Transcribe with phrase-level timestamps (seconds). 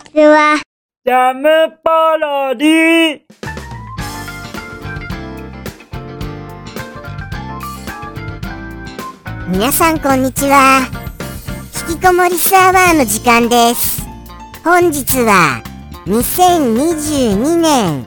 [0.00, 0.60] ちは。
[1.04, 1.48] ジャム
[1.82, 3.20] パロディ
[9.48, 10.88] 皆さんこんにちは。
[11.88, 14.02] 引きこもりスアワーの時間です。
[14.64, 15.62] 本日は
[16.06, 18.04] 2022年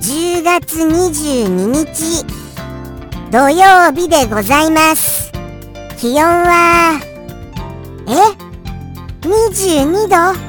[0.00, 2.24] 10月22日
[3.30, 5.32] 土曜日でございます。
[5.98, 7.00] 気温は、
[8.06, 8.12] え
[9.26, 10.08] ?22
[10.40, 10.45] 度？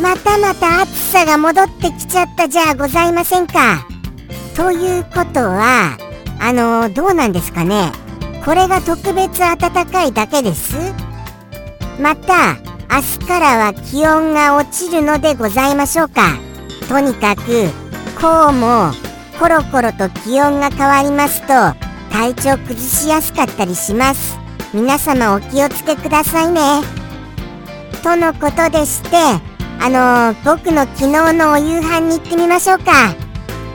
[0.00, 3.86] またまた暑さが戻ってきちゃったじゃあございませんか。
[4.54, 5.98] ということは、
[6.38, 7.92] あのどうなんですかね。
[8.46, 10.76] これが特別暖かいだけです
[12.00, 12.54] また
[12.88, 16.38] 明日からは気温が落ちるのでございましょうか
[16.88, 17.42] とにかく
[18.20, 18.92] こうも
[19.40, 21.48] コロコロと気温が変わりますと
[22.12, 24.38] 体調崩しやすかったりします
[24.72, 26.82] 皆様お気をつけくださいね
[28.04, 33.14] とのことでしてあの僕の昨日のお夕飯に行ってみましょうか。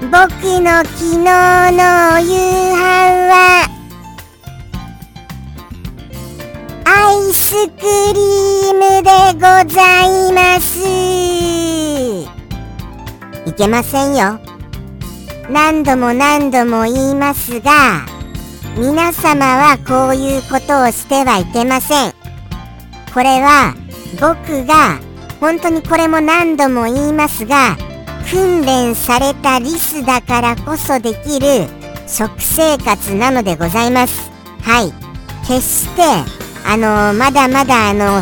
[0.02, 0.11] 僕
[0.59, 2.31] の昨日のお夕
[2.73, 2.80] 飯
[3.30, 3.67] は
[6.85, 7.81] アイスク
[8.13, 9.41] リームでご
[9.73, 10.80] ざいます。
[13.45, 14.39] いけませんよ。
[15.49, 18.05] 何度も何度も言いますが
[18.77, 22.13] 皆様はこういうことをしてはいけません。
[23.13, 23.75] これは
[24.19, 24.99] 僕が
[25.42, 27.75] 本当にこれも何度も言いますが
[28.30, 31.67] 訓練されたリスだからこそできる
[32.08, 34.31] 食生活なのでございます。
[34.61, 34.94] はい。
[35.48, 36.03] 決して
[36.66, 38.22] あのまだまだあの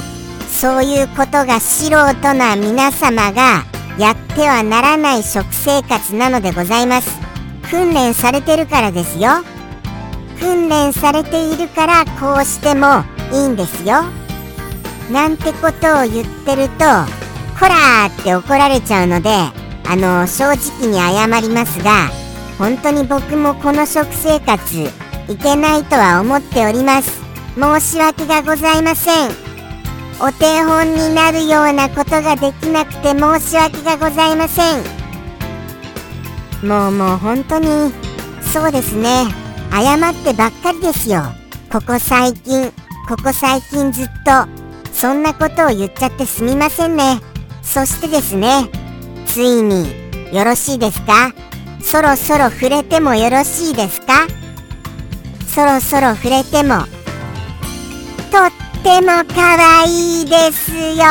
[0.50, 3.66] そういうことが素人な皆様が
[4.00, 7.20] やってはならない食生活なのでございます。
[7.70, 9.30] 訓練されてるからですよ。
[10.39, 14.04] 訓練されているからこうしてもいいんですよ。
[15.09, 16.85] なんてことを言ってると
[17.59, 19.29] 「こら!」って怒られちゃうので
[19.88, 22.09] あの正直に謝りますが
[22.57, 24.92] 本当に僕もこの食生活
[25.27, 27.19] いけないとは思っております。
[27.55, 29.30] 申し訳がございません。
[30.21, 34.83] お手本になるようなことができなくて申し訳がございません。
[36.67, 37.93] もうもう本当に
[38.53, 39.27] そうですね。
[39.71, 41.23] 謝ってばっかりですよ。
[41.71, 42.71] ここ最近
[43.08, 44.58] ここ最近ずっと。
[44.99, 47.21] そんなことを言っちゃってすみませんね。
[47.64, 48.67] そしてですね
[49.27, 49.87] ついに
[50.36, 51.32] よろしいですか？
[51.82, 54.27] そろそろ触れてもよろしいですか？
[55.48, 56.80] そろそろ触れても。
[56.80, 58.52] とっ
[58.83, 61.05] ても可愛いですよ。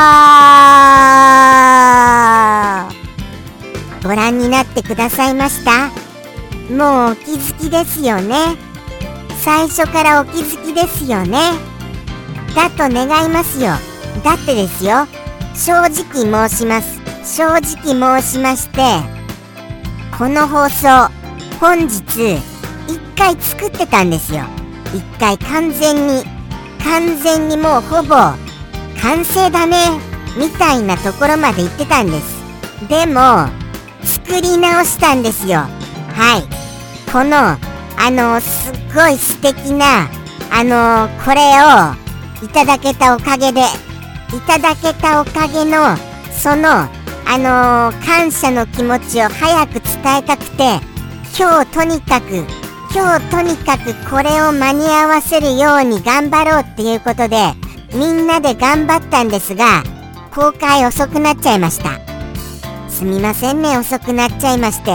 [4.03, 5.89] ご覧になってくださいました？
[6.71, 8.59] もうお気づきですよね？
[9.41, 11.39] 最初からお気づきですよね？
[12.55, 13.73] だと願いますよ。
[14.25, 15.07] だってですよ。
[15.55, 16.99] 正直申します。
[17.25, 18.81] 正直申しまして
[20.17, 21.13] この放送
[21.61, 22.39] 本日
[22.89, 24.45] 一回作ってたんですよ。
[24.95, 26.25] 一回完全に
[26.83, 28.15] 完全にもうほぼ
[29.03, 29.77] 完成だね
[30.39, 32.39] みたいなところまで行ってたんです。
[32.89, 33.49] でも
[34.03, 35.59] 作り直したんですよ。
[36.15, 37.13] はい。
[37.13, 37.59] この
[38.01, 40.09] あのすっごい素敵な
[40.51, 42.08] あのこれを
[42.43, 45.97] いただけたおかげでいただけたおかげの
[46.33, 46.89] その
[47.31, 50.81] あの感謝の気持ちを早く伝えたくて
[51.39, 52.45] 今日とにかく
[52.95, 57.37] 今日とにかくこれを間に合わせるように頑張ろうっていうことで
[57.93, 59.83] みんなで頑張ったんですが
[60.35, 62.01] 公開遅くなっちゃいました。
[62.89, 64.93] すみませんね遅くなっちゃいまして。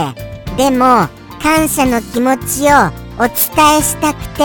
[0.56, 1.08] でも
[1.42, 4.44] 感謝の気持ちをお伝えしたくて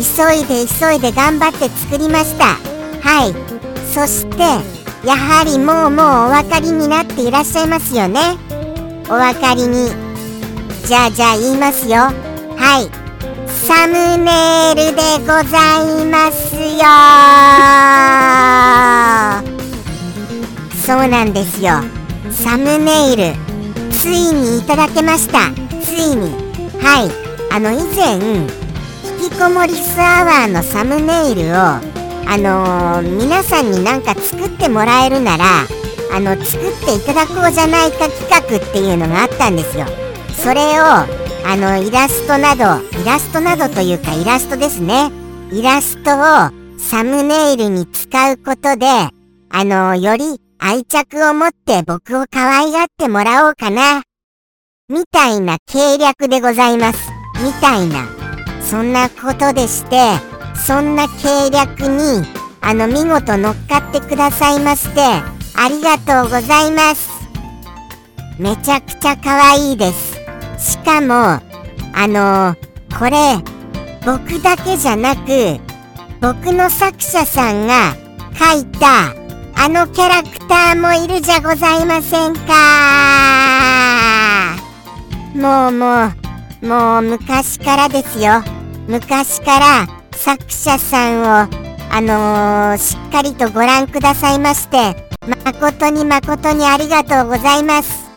[0.00, 2.56] 急いで急いで頑張って作りました。
[3.02, 3.34] はい。
[3.92, 4.38] そして
[5.06, 8.20] やはりもうもうお分かりになっていらっしゃいますよね。
[9.08, 9.90] お分かりに。
[10.86, 11.96] じゃあじゃあ言いますよ。
[11.98, 12.90] はい。
[13.48, 13.92] サム
[14.24, 16.80] ネイルでございますよ。
[20.86, 21.82] そうなんですよ。
[22.30, 23.34] サムネイル。
[23.92, 25.50] ついにいただけました。
[25.82, 26.32] ついに。
[26.80, 27.10] はい。
[27.52, 28.59] あの以前
[29.22, 35.44] 引きこもりスアワーのサムネイルをあのー、皆さんになんか作ってもらえるなら
[36.10, 39.84] あの作っていただこうじゃないか企画っていうのがあったんですよ。
[40.32, 41.06] それをあ
[41.56, 45.10] のイラストなどイラストなどというかイラストですね。
[45.52, 49.12] イラストをサムネイルに使うことであ
[49.64, 54.02] のより愛着を持って僕を可愛がってもらおうかな。
[54.88, 57.10] みたいな計略でございます。
[57.44, 58.19] みたいな。
[58.60, 59.96] そんなことでして
[60.54, 62.24] そんな計略に
[62.60, 67.10] あの見事乗っかってくださいましてありがとうございます。
[68.38, 70.18] めちゃくちゃ可愛いです。
[70.58, 71.42] しかもあ
[72.06, 73.36] のー、これ
[74.06, 75.60] 僕だけじゃなく
[76.20, 77.94] 僕の作者さんが
[78.34, 79.14] 書いた
[79.62, 82.50] あのキャラクターもいるじゃございませんか。
[85.34, 86.19] もうもう
[86.62, 88.42] もう昔からですよ。
[88.86, 91.24] 昔から作者さんを
[91.92, 98.10] あのー、しっかりとご覧くださいまして誠に誠にありがとうございます。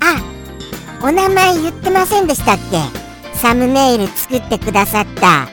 [0.00, 0.16] あ
[1.06, 3.36] お名前言ってませんでしたっけ？
[3.36, 5.48] サムネイル作ってくださった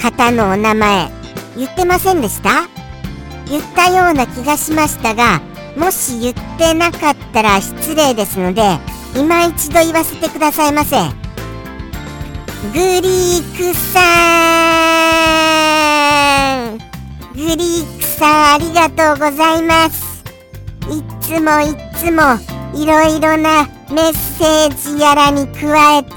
[0.00, 1.10] 方のお名前
[1.56, 2.68] 言ってませんでした？
[3.48, 5.40] 言ったような気がしましたが
[5.76, 8.62] もし言ってなかったら失礼ですので
[9.14, 10.96] 今一度言わせてくださいませ。
[12.72, 14.00] グリークさ
[16.74, 16.78] ん。
[17.34, 20.24] グリークさんありがとうございます。
[20.90, 22.38] いつもいつも
[22.74, 26.12] いろいろなメッセージやらに加えて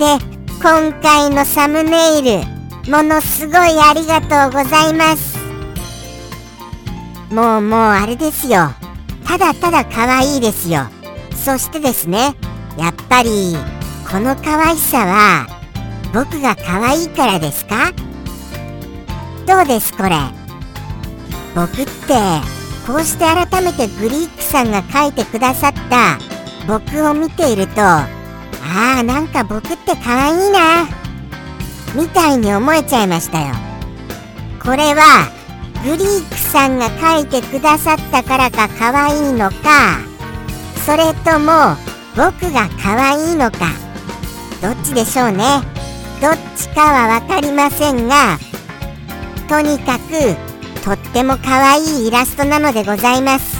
[0.61, 5.37] 今回のサムネイルものすごいありがとうございます。
[7.31, 8.71] もうもうあれですよ。
[9.25, 10.87] ただただ可愛いですよ。
[11.35, 12.35] そしてですね
[12.77, 13.55] やっぱり
[14.09, 15.47] この可愛さは
[16.13, 17.91] 僕が可愛いからですか？
[19.47, 20.11] どうですこれ？
[21.55, 21.91] 僕って
[22.87, 26.17] こうして改めてグリークさんが書いてくださった
[26.67, 28.07] 僕を見ているとあ
[28.99, 30.87] あなんか僕って可愛いな
[31.93, 33.53] みたいに思えちゃいましたよ。
[34.63, 35.29] これは
[35.83, 39.99] グリークさんが書いてくださったからか可愛いのか
[40.85, 41.75] それとも
[42.15, 43.67] 僕が可愛いのか。
[44.61, 45.61] どっちでしょうね。
[46.21, 48.37] どっちかは分かりませんが
[49.49, 50.35] とにかく
[50.83, 53.57] とっても可愛いイラストなのでございます。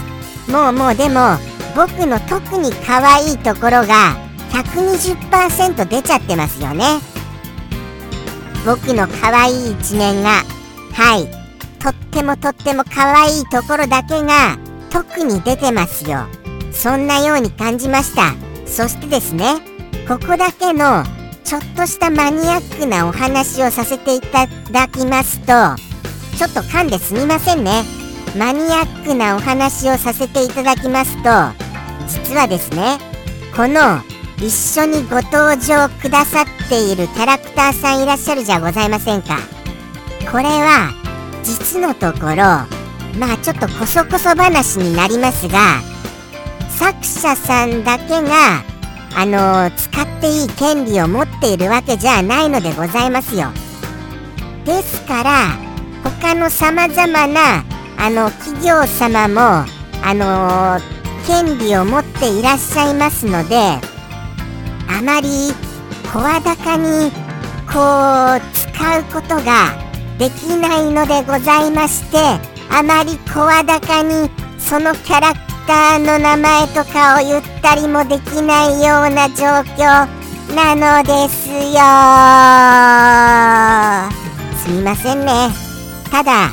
[0.50, 1.38] もうもうでも
[1.76, 4.16] 僕の特に可愛いところが
[4.52, 7.00] 120%出ちゃってますよね。
[8.66, 10.44] 僕の可愛い一面が
[10.94, 11.28] はい。
[11.80, 14.58] とってもとっても可愛いところだけが
[14.92, 16.28] 特に出てますよ。
[16.72, 18.34] そんなように感じました。
[18.66, 19.56] そしてですね
[20.08, 21.04] ここだけの
[21.44, 25.48] ちょっとしたマニアックなお話をさせていただきますと
[26.38, 27.84] ちょっと噛んですみませんね。
[28.38, 31.30] マニアックなお話をさせていただきますと
[32.08, 32.98] 実はですね
[33.56, 34.00] この
[34.38, 39.38] 一緒にご登場くださっているキャラクターさんいらっしゃるじゃございませんか。
[40.32, 40.94] これは
[41.44, 42.36] 実のところ
[43.20, 45.82] まあちょっとこそこそ話になりますが
[46.82, 48.64] 作者さんだけが
[49.16, 53.50] あのー、使っていい権利を持っているわけじゃないのでございますよ。
[54.66, 55.32] ですから
[56.04, 57.64] 他のさまざまな
[57.98, 59.42] あの企業様も
[60.04, 63.56] あのー、権利を持っていらっしゃいますので
[64.88, 65.54] あまり
[66.12, 67.12] 声高に
[67.72, 67.78] こ
[68.38, 69.78] う使うことが
[70.18, 72.18] できないのでございまして
[72.72, 80.22] あまり声高にそのキャラクターの名前とかを言ったりもできないような状況。
[80.56, 81.82] なのですよ。
[84.58, 85.50] すみませんね。
[86.12, 86.52] ただ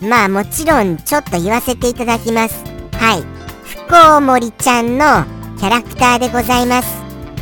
[0.00, 2.62] まあもちろんちょっと言わせていただきます。
[2.92, 3.24] はい。
[3.64, 5.24] 不幸森ちゃんの
[5.58, 6.88] キャラクターでございます。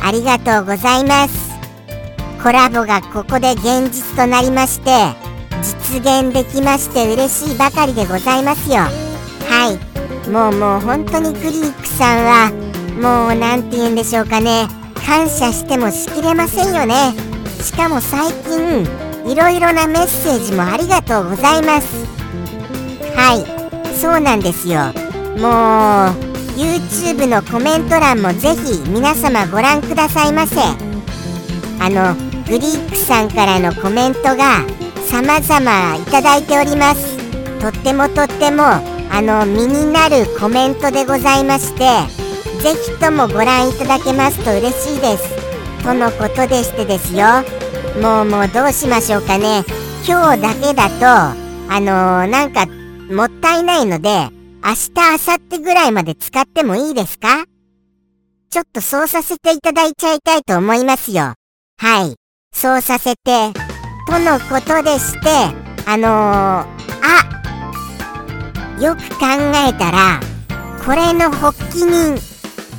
[0.01, 1.49] ありがとうございます。
[2.41, 5.13] コラボがここで現実となりまして
[5.61, 8.77] 実現できまして嬉しいばかりでございますよ。
[8.77, 9.88] はい。
[10.31, 12.51] もうもう本当にクリークさんは
[13.01, 14.67] もう何て言うんでしょうかね。
[15.05, 17.13] 感謝してもしきれませんよね。
[17.63, 18.87] しかも最近
[19.25, 22.05] いろいろなメッセージもありがとうございます。
[23.15, 24.93] はいそうなんですよ。
[25.39, 30.57] もう YouTube のコメント欄もぜひ皆様ご覧くださいませ。
[31.79, 32.13] あの
[32.47, 34.63] グリークさんからのコメントが
[35.07, 37.17] 様々いただいております。
[37.59, 38.63] とってもとっても
[39.11, 41.79] あの身になるコメントでございまして
[42.61, 45.83] ぜひともご覧いただけますと嬉しいです。
[45.83, 47.25] とのことでしてですよ。
[48.01, 49.63] もうもうどうしましょうかね。
[50.07, 52.65] 今日だけだとあのー、なんか
[53.13, 54.09] もったいないので
[54.63, 57.45] 明日明後日ぐらいまで使ってもいいですか？
[58.49, 61.33] ちょっとそうさせていただいちゃいたいと思いますよ。
[61.77, 62.15] はい。
[62.51, 63.53] そうさせて、
[64.07, 65.29] とのことでして、
[65.85, 66.78] あのー、
[68.79, 69.25] よく考
[69.67, 70.21] えたら、
[70.85, 72.17] これの発起人、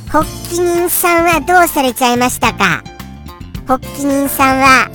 [0.09, 2.83] 発起人さんはどうされちゃいましたか？
[3.67, 4.89] 発起人さんは、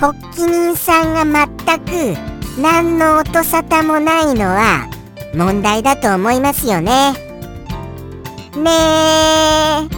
[0.00, 2.18] 発起人さんが全く
[2.60, 4.88] 何の音沙汰もないのは
[5.34, 7.12] 問題だと思いますよね。
[8.56, 9.88] ねえ。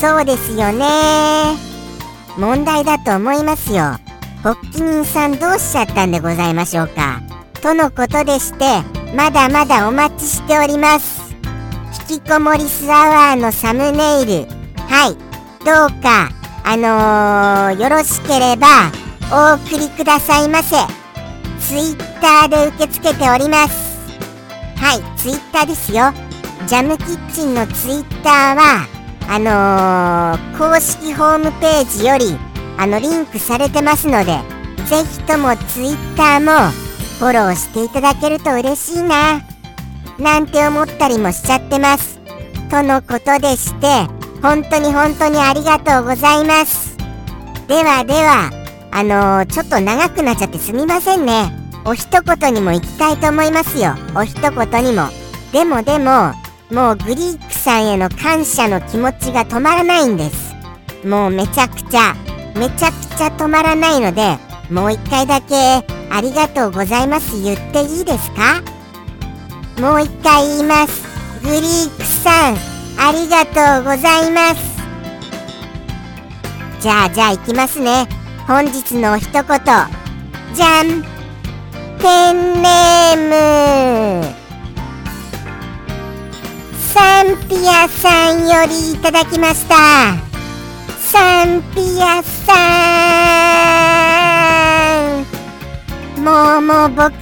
[0.00, 1.56] そうですよね。
[2.36, 3.96] 問題だと思いますよ。
[4.42, 7.22] 発起人さんどうしちゃったんでございましょうか？
[7.62, 8.64] とのことでして
[9.16, 11.34] まだまだお待ちしております。
[12.10, 14.46] 引きこもりスアワーのサムネイル。
[14.76, 15.14] はい。
[15.64, 16.28] どうか
[16.64, 18.66] あのー、よろしければ
[19.32, 20.76] お送りくださいませ。
[21.58, 23.96] ツイッターで受け付けております。
[24.76, 25.18] はい。
[25.18, 26.12] ツイッターですよ。
[26.66, 28.86] ジャムキッチンのツイッターは
[29.30, 32.36] あのー、公式ホームページより
[32.76, 34.38] あのリンクされてますので
[34.84, 36.85] ぜひともツイッターも
[37.18, 39.40] フォローしていただけると嬉しいな。
[40.18, 42.18] なんて思ったりもしちゃってます。
[42.70, 43.86] とのことでして
[44.42, 46.96] 本当に本当にありがとうございます。
[47.68, 48.50] ではでは
[48.90, 51.50] あのー、ちょっと長くなっちゃってすみませんね。
[51.84, 53.94] お一言にも行きたいと思いますよ。
[54.14, 55.08] お一言にも。
[55.52, 56.34] でもでも
[56.70, 60.54] もうグリークさんへの感謝の気持ちが止まらないんです。
[61.06, 62.14] もうめちゃくちゃ
[62.56, 64.38] めちゃくちゃ止まらないので
[64.70, 65.84] もう一回だけ
[66.16, 67.38] ありがとうございます。
[67.42, 68.62] 言っていいですか？
[69.78, 71.02] もう一回言います。
[71.42, 72.56] グリークさん
[72.98, 74.62] ありがとうございます。
[76.80, 78.08] じゃあじゃあ行きますね。
[78.46, 79.44] 本日の一言。
[79.44, 81.02] じゃん
[82.00, 84.34] ペンネーム。
[86.94, 89.74] サンピアさんよりいただきました。
[90.98, 93.85] サンピアさん。
[96.26, 97.12] もうもう僕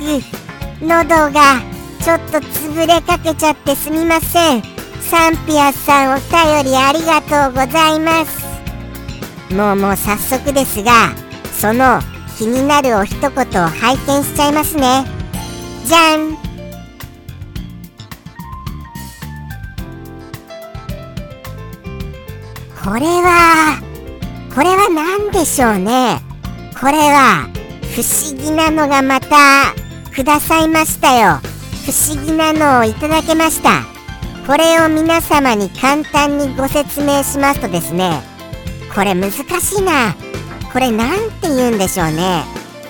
[0.80, 1.60] 喉が
[2.02, 4.62] ちょっと潰れかけちゃってすみません。
[5.02, 8.42] サンピアさんお便りありがとうございます。
[9.52, 11.12] もうもう早速ですが
[11.52, 12.00] その
[12.38, 15.04] 気になるお一言を拝見しちゃいますね。
[15.84, 16.34] じゃん。
[22.82, 23.82] これは
[24.54, 26.22] これは何でしょうね。
[26.80, 27.53] これは
[27.94, 29.72] 不思議なのがまた
[30.12, 31.38] くださいましたよ。
[31.86, 33.82] 不思議なのをいただけました。
[34.48, 38.20] これを皆様に簡単にご説明しますとですね。
[38.92, 40.16] これ難しいな。
[40.72, 42.42] これ何て言うんでしょうね。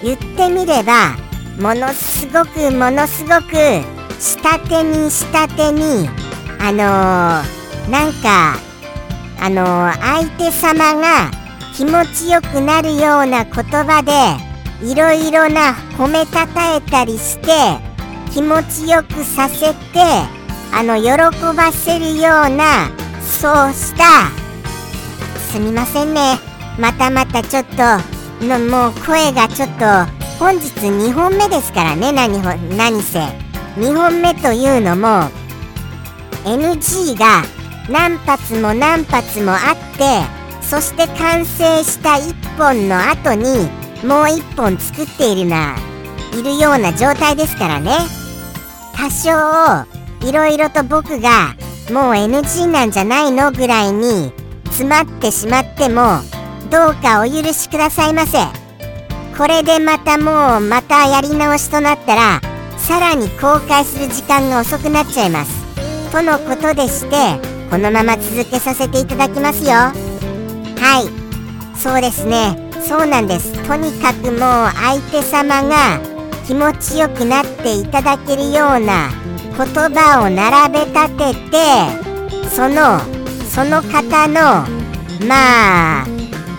[0.03, 1.17] 言ってみれば
[1.61, 3.53] ものすごくものすごく
[4.19, 6.09] 下手に下手に
[6.59, 8.57] あのー、なんか
[9.39, 11.31] あの相手様が
[11.75, 14.54] 気持ちよくなるような言葉で
[14.85, 17.49] いろいろな褒めたたえたりして
[18.33, 19.75] 気持ちよくさせて
[20.73, 21.09] あの喜
[21.57, 22.91] ばせるような
[23.23, 24.29] そうした。
[25.51, 26.39] すみませんね。
[26.79, 27.77] またまたちょっと
[28.45, 29.85] のもう声がちょっと
[30.39, 32.43] 本日2本目ですからね何
[32.77, 33.21] 何せ。
[33.77, 35.31] 2本目というのも
[36.45, 37.43] NG が
[37.89, 40.23] 何発も何発もあって
[40.61, 45.77] そして完成した1本の後にもう1本作っているな。
[46.39, 47.91] いるような状態ですからね。
[48.95, 49.87] 多少
[50.29, 51.55] いろいろと僕が
[51.91, 54.33] もう NG なんじゃないのぐらいに
[54.67, 56.21] 詰まってしまっても
[56.71, 58.39] どうかお許しくださいませ。
[59.37, 62.41] これでまたもうまたやり直しとなったら
[62.79, 65.65] さらに公開する時間が遅くなっちゃいます。
[66.13, 67.17] とのことでして
[67.71, 69.71] このまま続けさせていただきますよ。
[69.73, 69.95] は
[71.05, 71.79] い。
[71.79, 72.64] そうですね。
[72.87, 73.53] そうなんです。
[73.67, 74.41] とにかくもう
[74.75, 75.99] 相手様が
[76.47, 79.11] 気持ちよくなっていただけるような
[79.57, 83.01] 言葉を並べ立ててその
[83.49, 84.67] その方の
[85.27, 86.07] まあ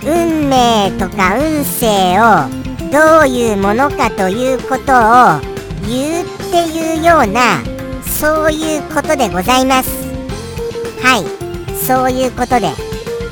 [0.04, 5.40] 運命とか運勢をどういうものかということを
[5.88, 7.62] 言うっていうような
[8.04, 9.90] そういうことでございます。
[11.04, 11.46] はい。
[11.76, 12.72] そういうことで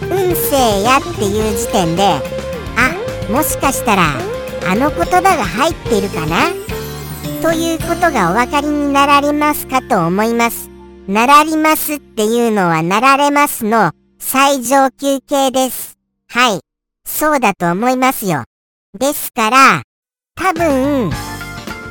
[0.03, 2.32] 運勢やっていう時点で
[3.29, 4.03] もしかしたら
[4.67, 6.51] あの言葉が入っているかな？
[7.41, 10.69] ということがお分かりになられますかと思います。
[11.07, 15.97] ならりますっていうのはなられますの最上級形です。
[16.29, 16.59] はい。
[17.05, 18.43] そうだと思いますよ。
[18.97, 19.81] ですから
[20.35, 21.13] 多分後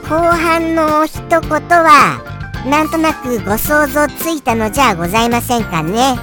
[0.09, 2.23] 半の一言は
[2.67, 6.17] なんとなくご想像ついたのじゃございませんかね。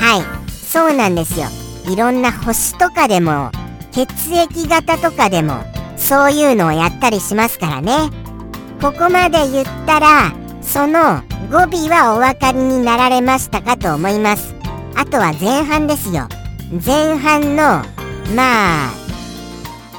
[0.00, 0.44] はい。
[0.48, 1.46] そうなんですよ。
[1.88, 3.52] いろんな星とかでも
[3.94, 5.62] 血液型とかでも
[5.96, 8.10] そういうのをやったりしますからね。
[8.82, 14.54] ここまで言ったらその語尾はお分かりになられましたかと思います。
[14.96, 16.28] あとは前半ですよ。
[16.84, 17.84] 前半の
[18.34, 18.90] まあ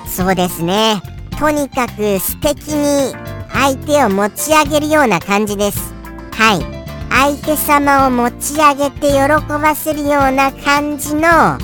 [0.08, 1.02] そうですね。
[1.40, 3.14] とにかく素敵に
[3.54, 5.94] 相手を持ち上げるような感じです。
[6.32, 6.86] はい。
[7.10, 11.58] 相手様を持ち上げて喜ばせるような感じの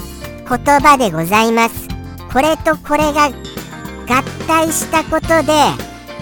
[0.48, 1.91] 言葉でございます。
[2.32, 5.54] これとこれが合体したことで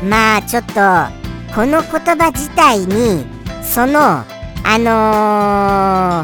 [0.04, 0.74] まあちょっと
[1.54, 3.25] この言葉自体に
[3.63, 4.24] その
[4.63, 6.24] あの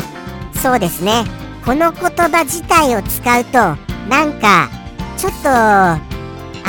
[0.53, 1.23] ー、そうですね。
[1.63, 3.57] この言葉自体を使うと
[4.07, 4.69] なんか
[5.17, 5.99] ちょっとあ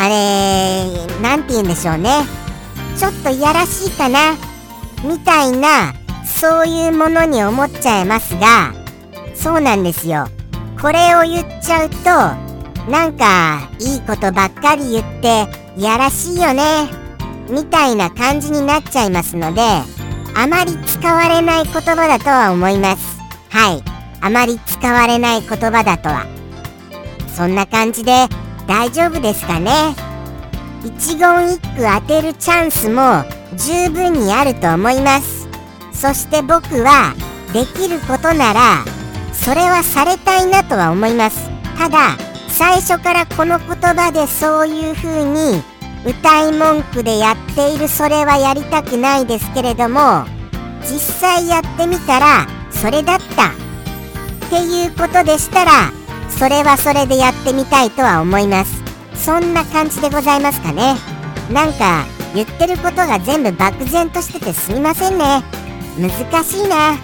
[0.08, 0.86] れ
[1.20, 2.24] なんて言うんでしょうね。
[2.96, 4.34] ちょっといやらしいかな
[5.04, 5.94] みたいな
[6.24, 8.72] そういうものに思っちゃいますが
[9.34, 10.28] そうなんですよ。
[10.80, 12.45] これを言っちゃうと
[12.88, 16.88] なんかいいことばっかり言っていやらしいよね
[17.50, 19.60] みたいな感じになっちゃいますので
[20.38, 23.18] あまり使われない言葉だとは思います。
[23.48, 23.82] はい。
[24.20, 26.26] あまり使われない言葉だとは。
[27.34, 28.26] そんな感じで
[28.66, 29.94] 大丈夫ですかね。
[30.84, 33.24] 一言一句当てるチャンスも
[33.56, 35.48] 十分にあると思います。
[35.92, 37.14] そして僕は
[37.54, 38.84] できることなら
[39.32, 41.48] それはされたいなとは思います。
[41.78, 42.25] ただ
[42.56, 45.62] 最初からこの言葉でそういう風に
[46.06, 50.24] 歌い文句でやっているそれはやりたくないですけれども
[50.80, 55.92] 実際やってみたらそれだったっていうことでしたら
[56.30, 58.82] それはそれでやってみたいとは思います。
[59.14, 60.94] そんな感じでございますかね。
[61.52, 65.42] なんか言ってることが全部漠然としててすみませんね。
[65.98, 66.96] 難しいな。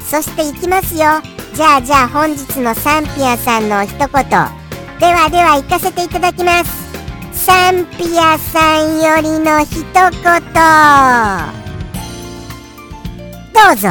[0.00, 1.22] そしていきますよ。
[1.54, 4.67] じゃあじゃあ本日のサンピアさんの一言。
[4.98, 6.88] ではでは行かせていただきます。
[7.32, 9.94] サンピアさんよりの一言。
[13.54, 13.88] どうぞ。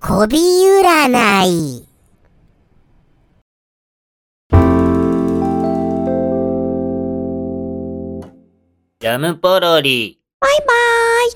[0.00, 1.75] こび占い。
[9.06, 10.18] ジャムポロリ。
[10.40, 10.66] バイバー
[11.28, 11.30] イ。